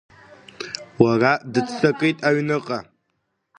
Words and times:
Лара 1.03 1.33
дыццакит 1.53 2.17
аҩныҟа. 2.27 2.79